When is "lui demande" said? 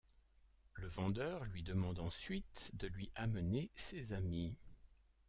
1.45-1.99